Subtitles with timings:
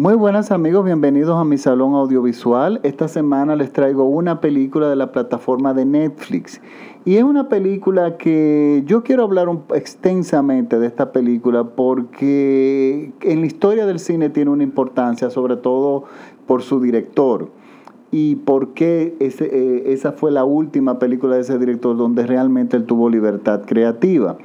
[0.00, 2.80] Muy buenas amigos, bienvenidos a mi salón audiovisual.
[2.84, 6.62] Esta semana les traigo una película de la plataforma de Netflix.
[7.04, 13.46] Y es una película que yo quiero hablar extensamente de esta película porque en la
[13.46, 16.04] historia del cine tiene una importancia, sobre todo
[16.46, 17.50] por su director
[18.12, 22.84] y por qué eh, esa fue la última película de ese director donde realmente él
[22.84, 24.36] tuvo libertad creativa.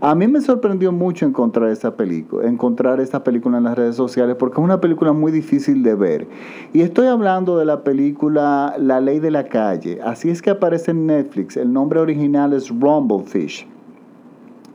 [0.00, 4.34] A mí me sorprendió mucho encontrar esa película, encontrar esta película en las redes sociales
[4.36, 6.26] porque es una película muy difícil de ver.
[6.72, 10.00] Y estoy hablando de la película La Ley de la Calle.
[10.02, 11.56] Así es que aparece en Netflix.
[11.56, 13.68] El nombre original es Rumblefish.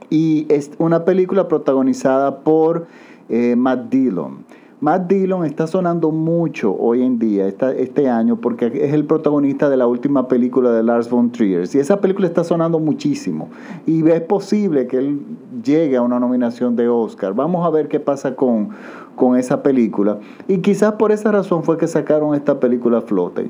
[0.09, 2.87] Y es una película protagonizada por
[3.27, 4.45] eh, Matt Dillon.
[4.79, 9.77] Matt Dillon está sonando mucho hoy en día, este año, porque es el protagonista de
[9.77, 11.67] la última película de Lars von Trier.
[11.73, 13.49] Y esa película está sonando muchísimo.
[13.87, 15.21] Y es posible que él
[15.63, 17.33] llegue a una nominación de Oscar.
[17.33, 18.69] Vamos a ver qué pasa con,
[19.15, 20.19] con esa película.
[20.47, 23.49] Y quizás por esa razón fue que sacaron esta película a flote.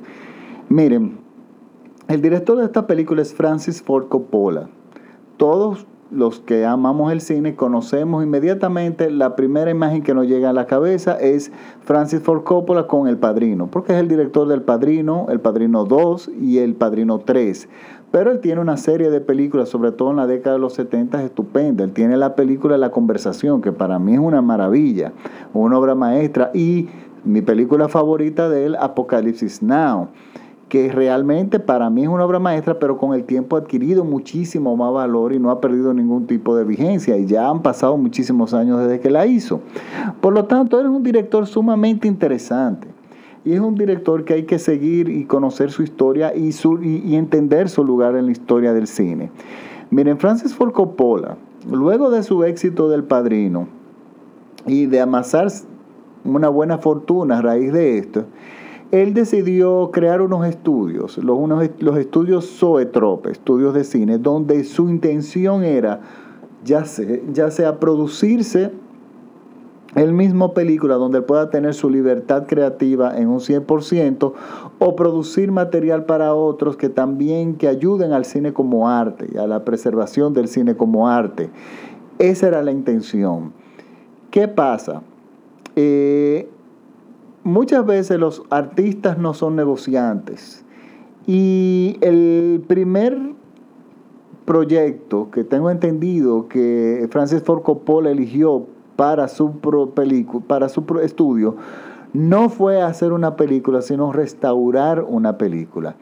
[0.70, 1.18] Miren,
[2.08, 4.70] el director de esta película es Francis Ford Coppola.
[5.36, 10.54] Todos los que amamos el cine conocemos inmediatamente la primera imagen que nos llega a
[10.54, 15.28] la cabeza es Francis Ford Coppola con El Padrino, porque es el director del Padrino,
[15.30, 17.68] El Padrino 2 y El Padrino 3.
[18.12, 21.24] Pero él tiene una serie de películas, sobre todo en la década de los 70,
[21.24, 21.84] estupenda.
[21.84, 25.12] Él tiene la película La Conversación, que para mí es una maravilla,
[25.54, 26.52] una obra maestra.
[26.54, 26.88] Y
[27.26, 30.08] mi película favorita de él, Apocalipsis Now
[30.70, 34.76] que realmente para mí es una obra maestra, pero con el tiempo ha adquirido muchísimo
[34.76, 37.18] más valor y no ha perdido ningún tipo de vigencia.
[37.18, 39.62] Y ya han pasado muchísimos años desde que la hizo.
[40.20, 42.88] Por lo tanto, él es un director sumamente interesante.
[43.46, 47.16] Y es un director que hay que seguir y conocer su historia y, su, y,
[47.16, 49.32] entender su lugar en la historia del cine.
[49.90, 51.38] Miren, Francis Ford Coppola,
[51.72, 53.70] luego de su éxito del Padrino
[54.66, 55.48] y de amasar
[56.26, 58.26] una buena fortuna a raíz de esto,
[58.92, 64.90] él decidió crear unos estudios, los, unos, los estudios Zoetrope, estudios de cine, donde su
[64.90, 66.02] intención era
[66.64, 68.72] ya sea, ya sea producirse
[69.96, 74.34] el mismo película donde pueda tener su libertad creativa en un 100%
[74.80, 79.48] o producir material para otros que también que ayuden al cine como arte y a
[79.48, 81.50] la preservación del cine como arte.
[82.20, 83.54] Esa era la intención.
[84.30, 85.02] ¿Qué pasa?
[85.76, 86.50] Eh,
[87.48, 90.66] muchas veces los artistas no son negociantes.
[91.26, 93.18] Y el primer
[94.46, 98.66] proyecto que tengo entendido que Francis Ford Coppola eligió
[98.96, 99.60] para su
[99.94, 101.56] película, para su estudio,
[102.14, 105.96] no fue hacer una película, sino restaurar una película.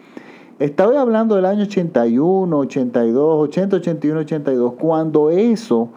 [0.60, 5.90] Estaba hablando del año 81, 82, 80, 81, 82, cuando eso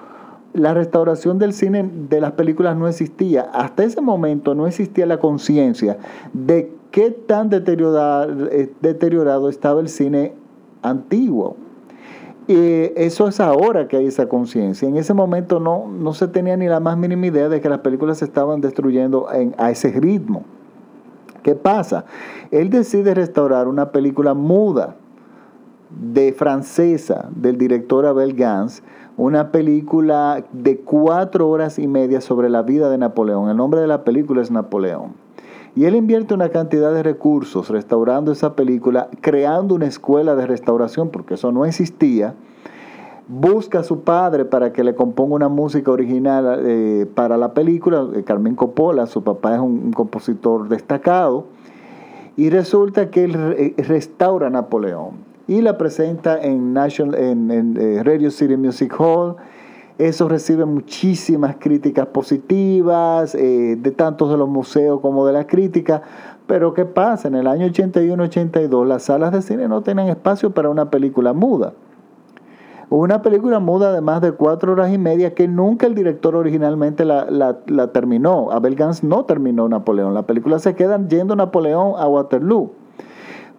[0.58, 3.42] la restauración del cine de las películas no existía.
[3.52, 5.98] Hasta ese momento no existía la conciencia
[6.32, 10.34] de qué tan deteriorado, eh, deteriorado estaba el cine
[10.82, 11.56] antiguo.
[12.46, 14.88] Y eso es ahora que hay esa conciencia.
[14.88, 17.80] En ese momento no, no se tenía ni la más mínima idea de que las
[17.80, 19.26] películas se estaban destruyendo
[19.58, 20.44] a ese ritmo.
[21.42, 22.06] ¿Qué pasa?
[22.50, 24.96] Él decide restaurar una película muda
[25.90, 28.82] de francesa del director Abel Gans,
[29.18, 33.50] una película de cuatro horas y media sobre la vida de Napoleón.
[33.50, 35.14] El nombre de la película es Napoleón.
[35.74, 41.10] Y él invierte una cantidad de recursos restaurando esa película, creando una escuela de restauración,
[41.10, 42.34] porque eso no existía.
[43.26, 48.06] Busca a su padre para que le componga una música original eh, para la película,
[48.14, 51.46] eh, Carmen Coppola, su papá es un, compositor destacado,
[52.36, 58.30] y resulta que él eh, restaura Napoleón y la presenta en, National, en, eh, Radio
[58.30, 59.34] City Music Hall.
[59.96, 66.02] Eso recibe muchísimas críticas positivas, eh, de tantos de los museos como de la crítica.
[66.46, 67.28] Pero ¿qué pasa?
[67.28, 71.72] En el año 81-82 las salas de cine no tenían espacio para una película muda.
[72.90, 77.04] Una película muda de más de cuatro horas y media que nunca el director originalmente
[77.04, 78.50] la, la, la terminó.
[78.50, 80.14] Abel Gans no terminó Napoleón.
[80.14, 82.70] La película se queda yendo Napoleón a Waterloo.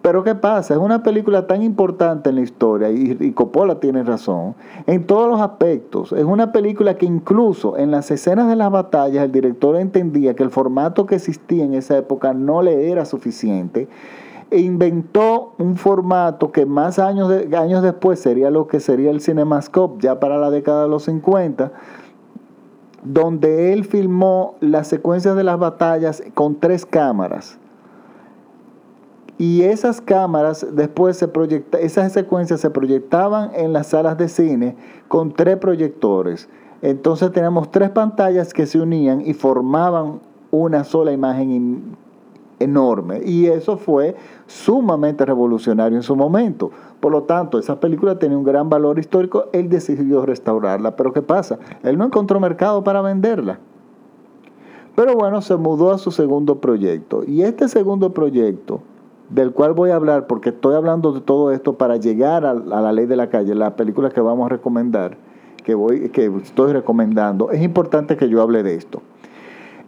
[0.01, 0.75] Pero ¿qué pasa?
[0.75, 4.55] Es una película tan importante en la historia, y, Coppola tiene razón,
[4.87, 6.13] en todos los aspectos.
[6.13, 10.43] Es una película que incluso en las escenas de las batallas el director entendía que
[10.43, 13.89] el formato que existía en esa época no le era suficiente
[14.51, 20.01] e inventó un formato que más años, años después sería lo que sería el Cinemascope,
[20.01, 21.71] ya para la década de los 50,
[23.03, 27.58] donde él filmó las secuencias de las batallas con tres cámaras
[29.39, 34.75] y esas cámaras después se proyecta, esas secuencias se proyectaban en las salas de cine
[35.07, 36.49] con tres proyectores.
[36.81, 40.19] Entonces tenemos tres pantallas que se unían y formaban
[40.51, 41.95] una sola imagen
[42.59, 43.21] enorme.
[43.23, 46.71] Y eso fue sumamente revolucionario en su momento.
[46.99, 50.97] Por lo tanto, esa película tenía un gran valor histórico, él decidió restaurarla.
[50.97, 51.59] Pero ¿qué pasa?
[51.83, 53.59] Él no encontró mercado para venderla.
[54.97, 57.23] Pero bueno, se mudó a su segundo proyecto.
[57.25, 58.81] Y este segundo proyecto,
[59.29, 62.91] del cual voy a hablar, porque estoy hablando de todo esto para llegar a, la
[62.91, 65.17] ley de la calle, la película que vamos a recomendar,
[65.63, 69.01] que, voy, que estoy recomendando, es importante que yo hable de esto.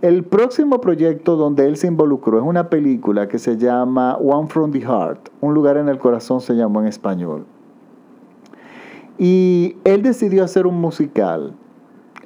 [0.02, 4.72] El próximo proyecto donde él se involucró es una película que se llama One from
[4.72, 7.46] the Heart, un lugar en el corazón se llamó en español.
[9.18, 11.54] Y él decidió hacer un musical.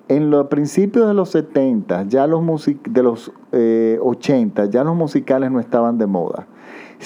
[0.07, 2.41] En los principios de los 70, ya los
[2.87, 6.47] de los 80, eh, ya los musicales no estaban de moda.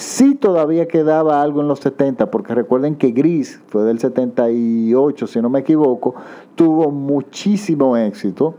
[0.00, 5.42] Sí todavía quedaba algo en los 70, porque recuerden que Gris fue del 78, si
[5.42, 6.14] no me equivoco,
[6.54, 8.54] tuvo muchísimo éxito.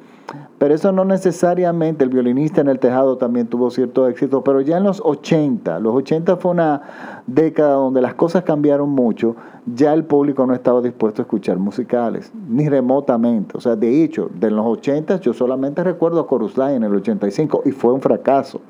[0.58, 4.78] Pero eso no necesariamente, el violinista en el tejado también tuvo cierto éxito, pero ya
[4.78, 6.82] en los 80, los 80 fue una
[7.28, 9.36] década donde las cosas cambiaron mucho,
[9.66, 13.58] ya el público no estaba dispuesto a escuchar musicales, ni remotamente.
[13.58, 17.64] O sea, de hecho, de los 80 yo solamente recuerdo a Chorus en el 85
[17.66, 18.62] y fue un fracaso.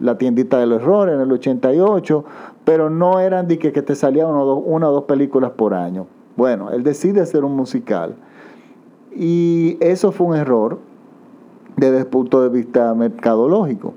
[0.00, 2.24] La tiendita del error en el 88,
[2.64, 6.06] pero no eran de que, te salían una o dos películas por año.
[6.36, 8.14] Bueno, él decide hacer un musical
[9.14, 10.78] y eso fue un error
[11.76, 13.94] desde el punto de vista mercadológico.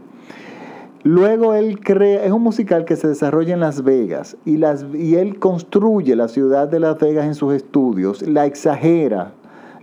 [1.03, 5.15] Luego él crea, es un musical que se desarrolla en Las Vegas y, las, y
[5.15, 9.31] él construye la ciudad de Las Vegas en sus estudios, la exagera,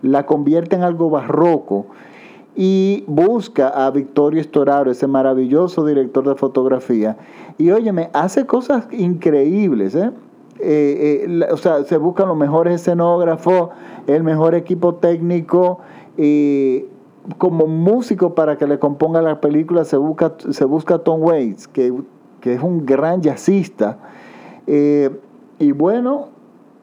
[0.02, 1.86] la convierte en algo barroco
[2.54, 7.16] y busca a Victorio Storaro, ese maravilloso director de fotografía,
[7.58, 10.10] y óyeme, hace cosas increíbles, ¿eh?
[10.61, 13.71] Eh, eh, o sea, se buscan los mejores escenógrafos,
[14.06, 15.81] el mejor equipo técnico,
[16.17, 16.85] y
[17.39, 21.93] como músico para que le componga la película se busca, se busca Tom Waits, que,
[22.43, 23.99] es un gran jazzista.
[24.67, 25.11] Eh,
[25.59, 26.29] y bueno,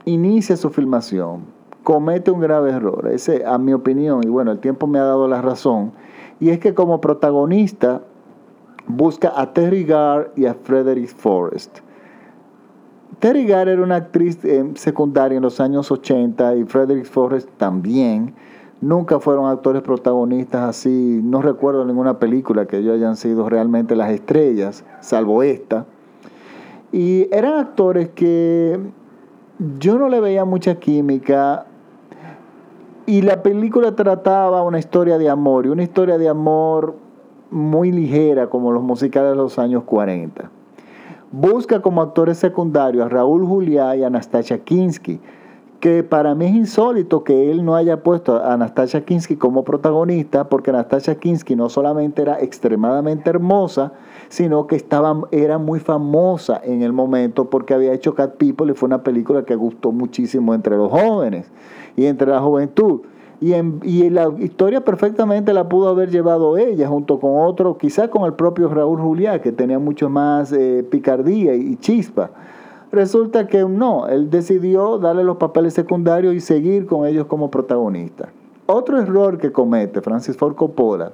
[0.05, 1.45] inicia su filmación.
[1.83, 5.27] Comete un grave error, ese a mi opinión, y bueno, el tiempo me ha dado
[5.27, 5.93] la razón,
[6.39, 8.01] y es que como protagonista
[8.87, 11.79] busca a Terry Garr y a Frederick Forrest.
[13.21, 18.33] Terry Garr era una actriz eh, secundaria en los años 80 y Frederick Forrest también
[18.81, 24.09] nunca fueron actores protagonistas así, no recuerdo ninguna película que ellos hayan sido realmente las
[24.09, 25.85] estrellas, salvo esta.
[26.91, 28.79] Y eran actores que
[29.79, 31.67] yo no le veía mucha química
[33.05, 36.95] y la película trataba una historia de amor y una historia de amor
[37.51, 40.49] muy ligera como los musicales de los años 40.
[41.31, 45.19] Busca como actores secundarios a Raúl Juliá y a Anastasia Kinsky
[45.81, 50.47] que para mí es insólito que él no haya puesto a Anastasia Kinsky como protagonista,
[50.47, 53.91] porque Anastasia Kinsky no solamente era extremadamente hermosa,
[54.29, 58.75] sino que estaba, era muy famosa en el momento porque había hecho Cat People y
[58.75, 61.51] fue una película que gustó muchísimo entre los jóvenes
[61.97, 63.01] y entre la juventud.
[63.41, 63.81] Y, en,
[64.13, 68.69] la historia perfectamente la pudo haber llevado ella junto con otro, quizás con el propio
[68.69, 72.29] Raúl Juliá, que tenía mucho más eh, picardía y chispa.
[72.91, 78.29] Resulta que no, él decidió darle los papeles secundarios y seguir con ellos como protagonistas.
[78.67, 81.11] Otro error que comete Francis Ford Coppola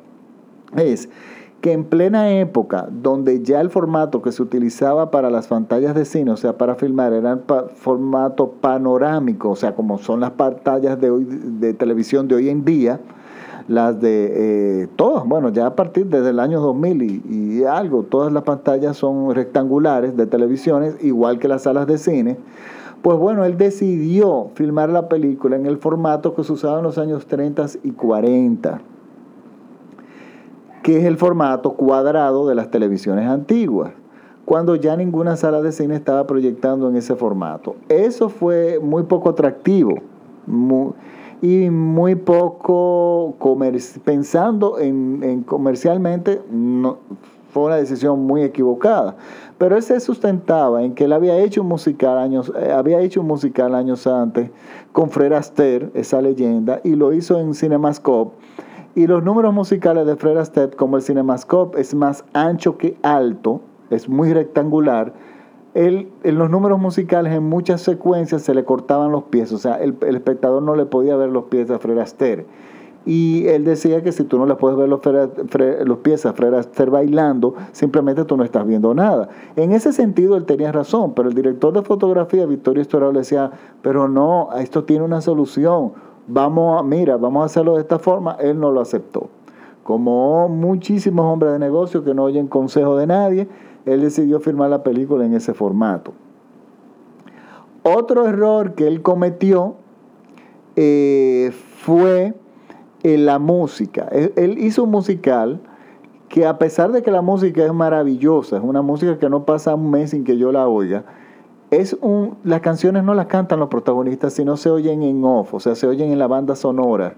[0.75, 1.07] es
[1.61, 6.05] que en plena época donde ya el formato que se utilizaba para las pantallas de
[6.05, 7.41] cine, o sea, para filmar, era el
[7.75, 12.63] formato panorámico, o sea, como son las pantallas de, hoy, de televisión de hoy en
[12.63, 12.99] día,
[13.67, 18.03] las de eh, todas, bueno, ya a partir desde el año 2000 y, y, algo,
[18.03, 22.37] todas las pantallas son rectangulares de televisiones, igual que las salas de cine.
[23.01, 26.97] Pues bueno, él decidió filmar la película en el formato que se usaba en los
[26.97, 28.81] años 30 y 40,
[30.87, 33.91] que es el formato cuadrado de las televisiones antiguas
[34.45, 37.75] cuando ya ninguna sala de cine estaba proyectando en ese formato.
[37.89, 39.95] Eso fue muy poco atractivo.
[41.41, 43.35] Y muy poco
[44.05, 46.99] pensando en, comercialmente, no,
[47.49, 49.17] fue una decisión muy equivocada.
[49.57, 53.19] Pero él se sustentaba en que él había hecho un musical años, eh, había hecho
[53.19, 54.51] un musical años antes
[54.93, 58.37] con Fred Astaire, esa leyenda, y lo hizo en Cinemascope.
[58.97, 63.61] Y los números musicales de Fred Astaire, como el Cinemascope es más ancho que alto,
[63.91, 65.13] es muy rectangular,
[65.75, 69.75] él, en los números musicales, en muchas secuencias se le cortaban los pies, o sea,
[69.75, 72.47] el, espectador no le podía ver los pies a Fred Astaire.
[73.05, 74.99] Y él decía que si tú no le puedes ver los,
[75.85, 79.29] los pies a Fred Astaire bailando, simplemente tú no estás viendo nada.
[79.55, 83.51] En ese sentido, él tenía razón, pero el director de fotografía, Victorio Estorado, le decía,
[83.83, 85.93] pero no, esto tiene una solución.
[86.27, 88.37] Vamos a, mira, vamos a hacerlo de esta forma.
[88.39, 89.29] Él no lo aceptó.
[89.83, 93.47] Como muchísimos hombres de negocio que no oyen consejo de nadie,
[93.85, 96.11] él decidió firmar la película en ese formato.
[97.83, 99.75] Otro error que él cometió
[100.75, 102.33] eh, fue
[103.03, 104.09] en la música.
[104.11, 105.61] Él, hizo un musical
[106.27, 109.75] que a pesar de que la música es maravillosa, es una música que no pasa
[109.75, 111.05] un mes sin que yo la oiga,
[111.71, 115.59] es un, las canciones no las cantan los protagonistas, sino se oyen en off, o
[115.59, 117.15] sea, se oyen en la banda sonora.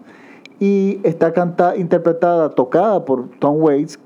[0.60, 4.00] Y está cantada, interpretada, tocada por Tom Waits,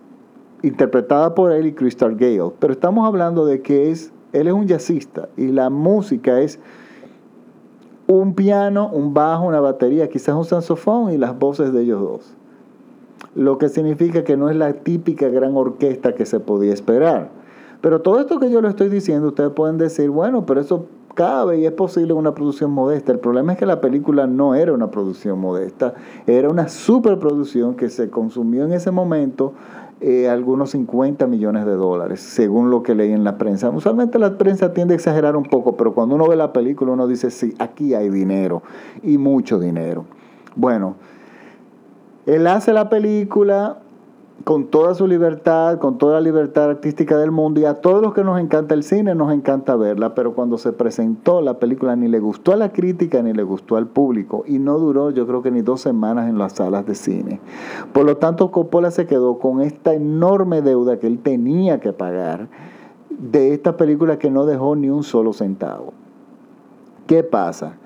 [0.62, 2.52] interpretada por él y Crystal Gale.
[2.60, 6.60] Pero estamos hablando de que es, él es un jazzista y la música es
[8.08, 12.36] un piano, un bajo, una batería, quizás un saxofón y las voces de ellos dos.
[13.34, 17.30] Lo que significa que no es la típica gran orquesta que se podía esperar.
[17.84, 20.86] Pero todo esto que yo le estoy diciendo, ustedes pueden decir, bueno, pero eso
[21.16, 23.12] cabe y es posible una producción modesta.
[23.12, 25.94] El problema es que la película no era una producción modesta,
[26.26, 29.52] era una superproducción que se consumió en ese momento
[30.00, 33.70] eh, algunos 50 millones de dólares, según lo que leí en la prensa.
[33.70, 37.06] Usualmente la prensa tiende a exagerar un poco, pero cuando uno ve la película uno
[37.06, 38.64] dice, sí, aquí hay dinero
[39.02, 40.06] y mucho dinero.
[40.56, 40.96] Bueno,
[42.26, 43.83] él hace la película,
[44.44, 48.14] con toda su libertad, con toda la libertad artística del mundo y a todos los
[48.14, 52.10] que nos encanta el cine nos encanta verla, pero cuando se presentó la película ni
[52.10, 55.42] le gustó a la crítica ni le gustó al público y no duró yo creo
[55.42, 57.40] que ni dos semanas en las salas de cine.
[57.94, 62.50] Por lo tanto Coppola se quedó con esta enorme deuda que él tenía que pagar
[63.10, 65.94] de esta película que no dejó ni un solo centavo.
[67.08, 67.78] ¿Qué pasa?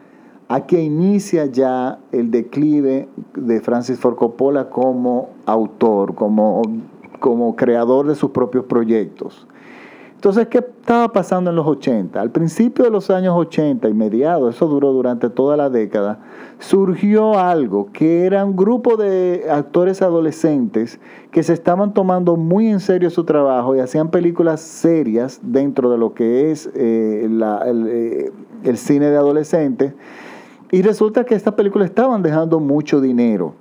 [0.50, 6.62] Aquí inicia ya el declive de Francis Ford Coppola como autor, como,
[7.20, 9.46] como creador de sus propios proyectos.
[10.16, 12.20] Entonces, ¿qué estaba pasando en los 80?
[12.20, 16.20] Al principio de los años 80 y mediados, eso duró durante toda la década,
[16.58, 21.00] surgió algo que era un grupo de actores adolescentes
[21.30, 25.98] que se estaban tomando muy en serio su trabajo y hacían películas serias dentro de
[26.00, 27.44] lo que es eh, el,
[27.88, 28.32] eh,
[28.64, 29.94] el cine de adolescentes
[30.72, 33.54] y resulta que estas películas estaban dejando mucho dinero.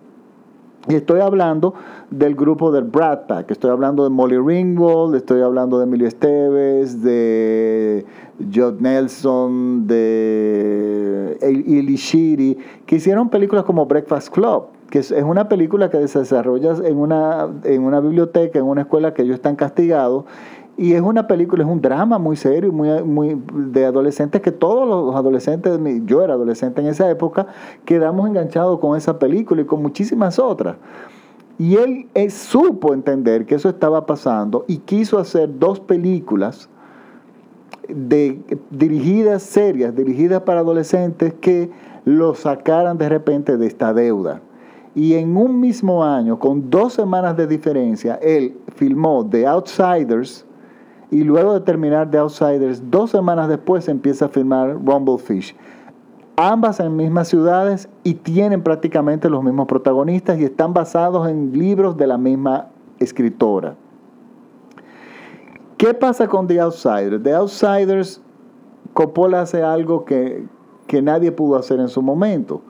[0.89, 1.75] Y estoy hablando
[2.11, 7.03] del grupo del Brad Pack, estoy hablando de Molly Ringwald, estoy hablando de Emilio Esteves,
[7.03, 8.07] de
[8.39, 15.91] Judd Nelson, de Eli Shiri, que hicieron películas como Breakfast Club, que es una película
[15.91, 20.25] que se desarrolla en una, en una biblioteca, en una escuela que ellos están castigados,
[20.79, 24.87] y es una película, es un drama muy serio, muy, muy de adolescentes, que todos
[24.87, 27.47] los adolescentes, yo era adolescente en esa época,
[27.85, 30.77] quedamos enganchados con esa película y con muchísimas otras.
[31.59, 36.69] Y él, supo entender que eso estaba pasando y quiso hacer dos películas
[37.89, 38.39] de,
[38.71, 41.71] dirigidas, serias, dirigidas para adolescentes que
[42.05, 44.43] lo sacaran de repente de esta deuda.
[44.95, 50.46] Y en un mismo año, con dos semanas de diferencia, él filmó The Outsiders,
[51.11, 55.55] y luego de terminar The Outsiders, dos semanas después empieza a filmar Rumblefish.
[56.37, 61.97] Ambas en mismas ciudades y tienen prácticamente los mismos protagonistas y están basados en libros
[61.97, 63.77] de la misma escritora.
[65.77, 67.23] ¿Qué pasa con The Outsiders?
[67.23, 68.23] The Outsiders,
[68.93, 70.45] Coppola hace algo que,
[70.87, 72.63] que nadie pudo hacer en su momento.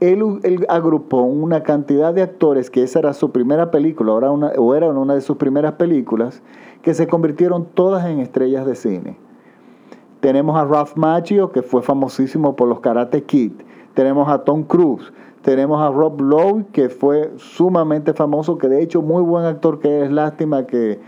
[0.00, 4.48] Él, él, agrupó una cantidad de actores que esa era su primera película, ahora una,
[4.58, 6.42] o era una de sus primeras películas,
[6.82, 9.16] que se convirtieron todas en estrellas de cine.
[10.20, 13.52] Tenemos a Ralph Macchio, que fue famosísimo por los Karate Kid.
[13.94, 15.12] Tenemos a Tom Cruise.
[15.42, 20.04] Tenemos a Rob Lowe, que fue sumamente famoso, que de hecho muy buen actor, que
[20.04, 21.00] es lástima que,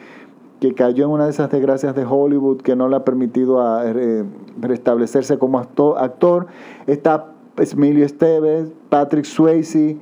[0.76, 4.24] cayó en una de esas desgracias de Hollywood que no le ha permitido eh,
[4.58, 6.46] restablecerse como actor.
[6.86, 9.98] Está Emilio Esteves, Patrick Swayze,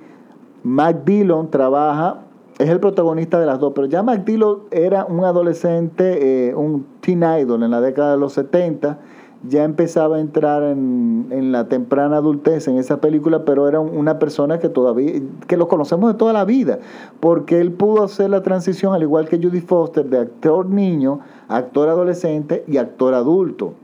[0.62, 2.20] Matt Dillon trabaja
[2.62, 7.22] es el protagonista de las dos, pero ya McDillon era un adolescente, eh, un teen
[7.22, 9.00] idol en la década de los 70,
[9.48, 14.20] ya empezaba a entrar en, en, la temprana adultez en esa película, pero era una
[14.20, 16.78] persona que todavía, que lo conocemos de toda la vida,
[17.18, 21.88] porque él pudo hacer la transición, al igual que Judy Foster, de actor niño, actor
[21.88, 23.74] adolescente y actor adulto.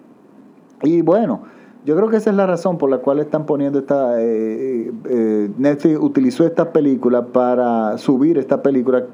[0.84, 1.42] Y bueno,
[1.84, 4.20] yo creo que esa es la razón por la cual están poniendo esta.
[4.20, 9.06] Eh, eh, Netflix utilizó esta película para subir esta película,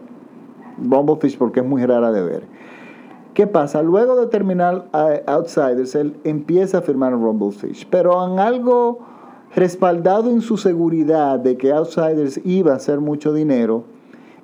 [0.79, 2.43] Bumblefish, porque es muy rara de ver.
[3.35, 3.83] ¿Qué pasa?
[3.83, 9.01] Luego de terminar eh, Outsiders, él empieza a firmar Rumblefish, pero en algo
[9.55, 13.85] respaldado en su seguridad de que Outsiders iba a hacer mucho dinero,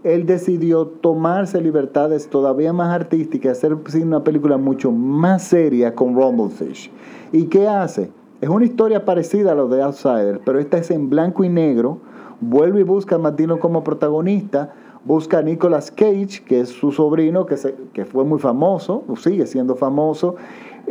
[0.03, 6.91] él decidió tomarse libertades todavía más artísticas, hacer una película mucho más seria con Rumblefish.
[7.33, 8.11] ¿Y qué hace?
[8.41, 11.99] Es una historia parecida a lo de Outsider, pero esta es en blanco y negro,
[12.41, 14.73] vuelve y busca a Martino como protagonista,
[15.05, 19.47] busca a Nicolas Cage, que es su sobrino, que, se, que fue muy famoso, sigue
[19.47, 20.37] siendo famoso,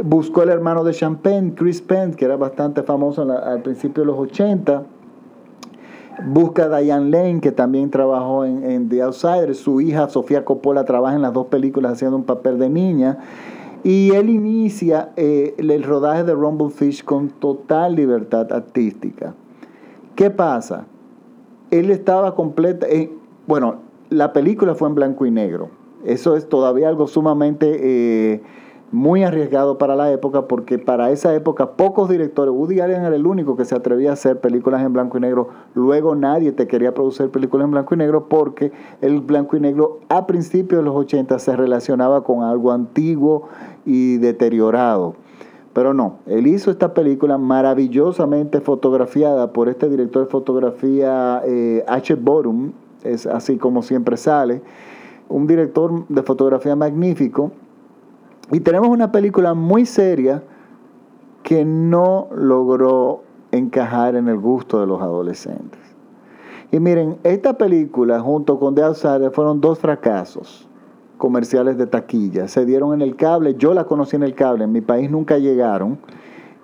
[0.04, 4.20] buscó el hermano de Champagne, Chris Penn, que era bastante famoso al principio de los
[4.20, 4.84] 80,
[6.26, 11.16] busca a Diane Lane, que también trabajó en, The Outsider, su hija Sofía Coppola trabaja
[11.16, 13.18] en las dos películas haciendo un papel de niña,
[13.84, 19.34] y él inicia eh, el rodaje de Rumblefish con total libertad artística.
[20.16, 20.86] ¿Qué pasa?
[21.72, 23.12] Él estaba completa, eh,
[23.48, 23.78] bueno,
[24.10, 25.70] la película fue en blanco y negro.
[26.04, 28.42] Eso es todavía algo sumamente eh,
[28.92, 33.28] muy arriesgado para la época, porque para esa época pocos directores, Woody Allen era el
[33.28, 36.94] único que se atrevía a hacer películas en blanco y negro, luego nadie te quería
[36.94, 40.96] producir películas en blanco y negro porque el blanco y negro a principios de los
[40.96, 43.48] 80 se relacionaba con algo antiguo
[43.86, 45.16] y deteriorado.
[45.74, 52.16] Pero no, él hizo esta película maravillosamente fotografiada por este director de fotografía eh, H.
[52.16, 52.72] Borum,
[53.04, 54.62] es así como siempre sale,
[55.30, 57.52] un director de fotografía magnífico
[58.52, 60.44] y tenemos una película muy seria
[61.44, 65.80] que no logró encajar en el gusto de los adolescentes.
[66.72, 70.68] Y miren, esta película junto con The Outsider fueron dos fracasos
[71.18, 72.48] comerciales de taquilla.
[72.48, 75.38] Se dieron en el cable, yo la conocí en el cable, en mi país nunca
[75.38, 75.98] llegaron.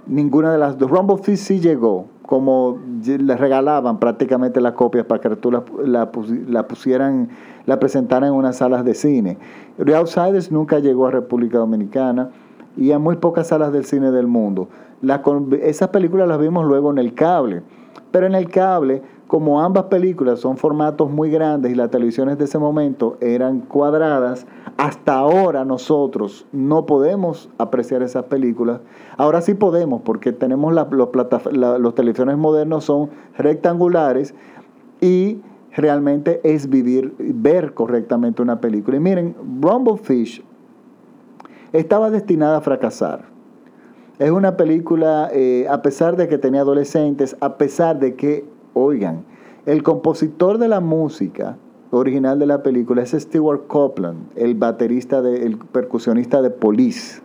[0.08, 0.90] Ninguna de las dos.
[0.90, 6.68] Rumble Fist sí llegó, como les regalaban prácticamente las copias para que tú la, la,
[6.68, 7.30] pusieran,
[7.66, 9.38] la presentaran en unas salas de cine.
[9.84, 12.30] The Outsiders nunca llegó a República Dominicana
[12.78, 14.68] y a muy pocas salas del cine del mundo.
[15.62, 17.62] esas películas las vimos luego en el cable,
[18.12, 22.46] pero en el cable, como ambas películas son formatos muy grandes y las televisiones de
[22.46, 24.46] ese momento eran cuadradas,
[24.78, 28.82] hasta ahora nosotros no podemos apreciar esas películas.
[29.18, 31.10] Ahora sí podemos porque tenemos los,
[31.80, 34.36] los televisiones modernos son rectangulares
[35.02, 35.42] y
[35.76, 38.98] realmente es vivir, ver correctamente una película.
[38.98, 40.44] Y miren, Rumblefish
[41.74, 43.26] estaba destinada a fracasar.
[44.18, 49.26] Es una película, eh, a pesar de que tenía adolescentes, a pesar de que, oigan,
[49.66, 51.58] el compositor de la música
[51.90, 57.22] original de la película es Stewart Copeland, el baterista, de, el percusionista de Police.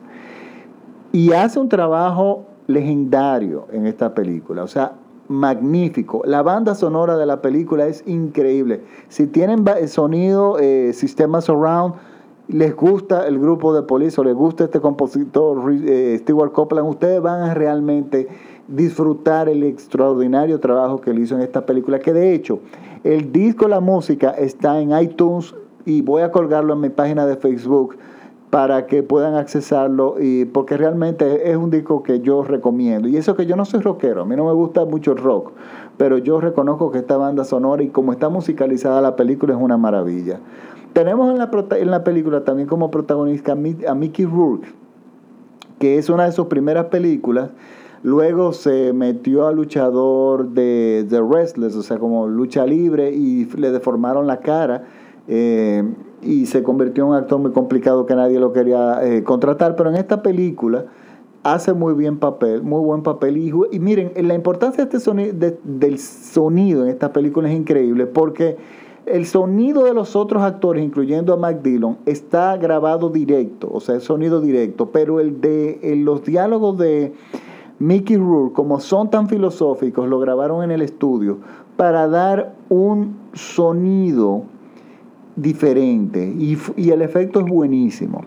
[1.12, 4.62] Y hace un trabajo legendario en esta película.
[4.62, 4.94] O sea,
[5.28, 6.22] magnífico.
[6.24, 8.82] La banda sonora de la película es increíble.
[9.08, 11.94] Si tienen sonido, eh, sistema surround,
[12.48, 17.22] les gusta el grupo de Police o les gusta este compositor eh, Stewart Copeland, ustedes
[17.22, 18.28] van a realmente
[18.70, 22.60] disfrutar el extraordinario trabajo que él hizo en esta película, que de hecho
[23.04, 25.54] el disco, la música está en iTunes
[25.86, 27.96] y voy a colgarlo en mi página de Facebook
[28.50, 33.36] para que puedan accesarlo y porque realmente es un disco que yo recomiendo y eso
[33.36, 35.52] que yo no soy rockero, a mí no me gusta mucho el rock,
[35.96, 39.76] pero yo reconozco que esta banda sonora y como está musicalizada la película es una
[39.76, 40.40] maravilla.
[40.92, 44.66] Tenemos en la, en la película también como protagonista a Mickey Rourke,
[45.78, 47.50] que es una de sus primeras películas
[48.02, 53.70] Luego se metió a luchador de The Restless, o sea, como lucha libre, y le
[53.70, 54.84] deformaron la cara.
[55.28, 55.84] Eh,
[56.22, 59.76] y se convirtió en un actor muy complicado que nadie lo quería eh, contratar.
[59.76, 60.86] Pero en esta película
[61.42, 63.36] hace muy bien papel, muy buen papel.
[63.36, 68.56] Y, miren, la importancia de este sonido, del sonido en esta película es increíble porque
[69.06, 73.96] el sonido de los otros actores, incluyendo a Mac Dillon, está grabado directo, o sea,
[73.96, 77.12] el sonido directo, pero el de los diálogos de
[77.80, 81.38] Mickey Rourke, como son tan filosóficos, lo grabaron en el estudio
[81.76, 84.42] para dar un sonido
[85.34, 88.20] diferente y, el efecto es buenísimo.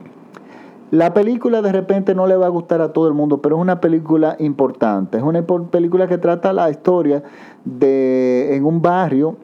[0.89, 3.61] La película de repente no le va a gustar a todo el mundo, pero es
[3.61, 5.17] una película importante.
[5.17, 7.23] Es una película que trata la historia
[7.63, 9.35] de en un barrio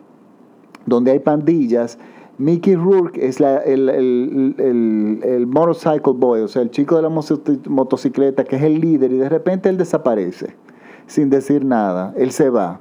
[0.87, 1.99] donde hay pandillas
[2.39, 8.55] Mickey Rourke es el, el, motorcycle boy, o sea, el chico de la motocicleta que
[8.55, 10.55] es el líder y de repente él desaparece
[11.05, 12.79] sin decir nada, él se va.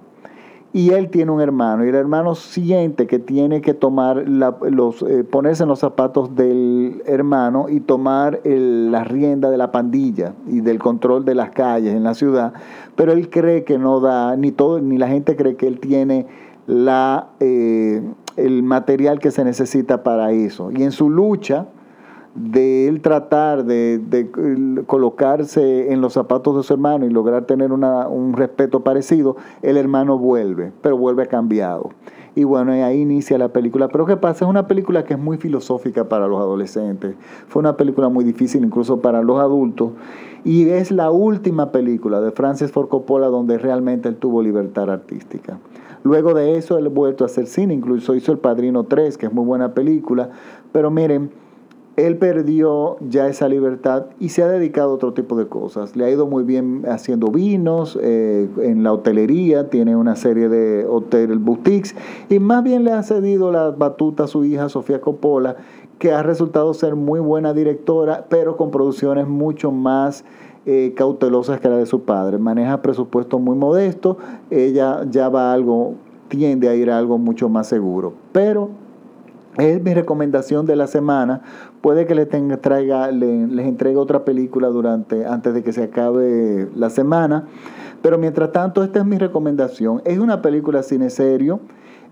[0.73, 5.25] Y él tiene un hermano y el hermano siente que tiene que tomar los, eh,
[5.25, 10.79] ponerse en los zapatos del hermano y tomar la rienda de la pandilla y del
[10.79, 12.53] control de las calles en la ciudad,
[12.94, 16.27] pero él cree que no da, ni todo, ni la gente cree que él tiene
[16.68, 18.03] la, eh,
[18.44, 20.70] el material que se necesita para eso.
[20.70, 21.66] Y en su lucha
[22.35, 24.31] de él tratar de,
[24.87, 30.18] colocarse en los zapatos de su hermano y lograr tener un respeto parecido, el hermano
[30.18, 31.90] vuelve, pero vuelve cambiado.
[32.35, 33.88] Y bueno, ahí inicia la película.
[33.88, 34.44] Pero ¿qué pasa?
[34.44, 37.16] Es una película que es muy filosófica para los adolescentes.
[37.48, 39.90] Fue una película muy difícil incluso para los adultos.
[40.44, 45.59] Y es la última película de Francis Ford Coppola donde realmente él tuvo libertad artística.
[46.02, 49.26] Luego de eso, él ha vuelto a hacer cine, incluso hizo El Padrino 3, que
[49.26, 50.30] es muy buena película.
[50.72, 51.30] Pero miren,
[51.98, 55.96] él perdió ya esa libertad y se ha dedicado a otro tipo de cosas.
[55.96, 60.87] Le ha ido muy bien haciendo vinos, eh, en la hotelería, tiene una serie de
[60.87, 61.96] hotel boutiques
[62.28, 65.56] y más bien le ha cedido la batuta a su hija Sofía Coppola,
[65.98, 70.24] que ha resultado ser muy buena directora, pero con producciones mucho más
[70.70, 72.37] eh, cautelosas que la de su padre.
[72.37, 74.18] Maneja presupuestos muy modestos,
[74.50, 75.94] ella ya va a algo,
[76.28, 78.12] tiende a ir a algo mucho más seguro.
[78.33, 78.68] Pero
[79.57, 81.40] es mi recomendación de la semana.
[81.81, 82.28] Puede que les,
[82.61, 87.46] traiga, les entregue otra película durante, antes de que se acabe la semana.
[88.02, 90.02] Pero mientras tanto, esta es mi recomendación.
[90.04, 91.61] Es una película cine serio.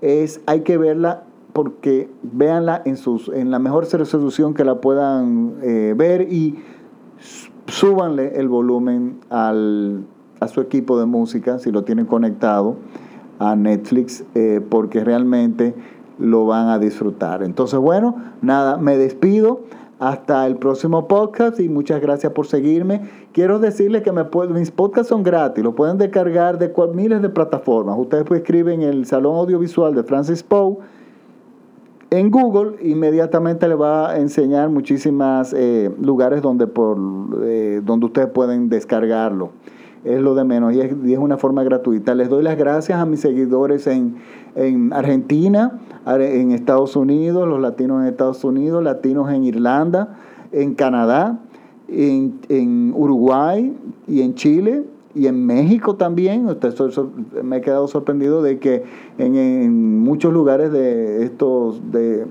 [0.01, 5.57] Es, hay que verla porque véanla en, sus, en la mejor resolución que la puedan
[5.61, 6.55] eh, ver y
[7.69, 10.05] súbanle el volumen al,
[10.41, 12.77] a su equipo de música, si lo tienen conectado
[13.39, 15.75] a Netflix, eh, porque realmente
[16.19, 17.43] lo van a disfrutar.
[17.43, 19.61] Entonces, bueno, nada, me despido.
[19.99, 23.09] Hasta el próximo podcast y muchas gracias por seguirme.
[23.33, 27.97] Quiero decirles que me mis podcasts son gratis, lo pueden descargar de miles de plataformas.
[27.99, 30.77] Ustedes pues escriben el Salón Audiovisual de Francis Poe
[32.11, 36.99] en Google inmediatamente le va a enseñar muchísimos eh, lugares donde, por,
[37.42, 39.51] eh, donde ustedes pueden descargarlo.
[40.05, 42.14] Es lo de menos y es, es, una forma gratuita.
[42.14, 44.16] Les doy las gracias a mis seguidores en,
[44.55, 50.16] en Argentina, en Estados Unidos, los latinos en Estados Unidos, latinos en Irlanda,
[50.53, 51.40] en Canadá,
[51.88, 54.85] en, en Uruguay y en Chile
[55.17, 56.47] y en México también.
[57.43, 58.85] me he quedado sorprendido de que
[59.19, 62.27] en, muchos lugares de estos, de,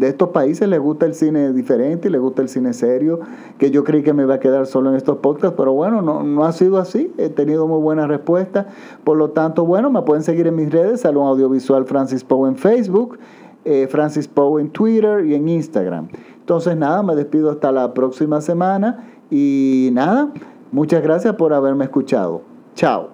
[0.00, 3.18] estos países les gusta el cine diferente y les gusta el cine serio,
[3.58, 6.22] que yo creí que me iba a quedar solo en estos podcasts, pero bueno, no,
[6.22, 7.12] no ha sido así.
[7.18, 8.66] He tenido muy buenas respuestas.
[9.02, 12.56] Por lo tanto, bueno, me pueden seguir en mis redes, Salón Audiovisual Francis Poe en
[12.56, 13.18] Facebook.
[13.64, 16.08] Eh, Francis Poe en Twitter y en Instagram.
[16.38, 20.30] Entonces, nada, me despido hasta la próxima semana y nada,
[20.74, 22.42] Muchas gracias por haberme escuchado.
[22.74, 23.13] Chao.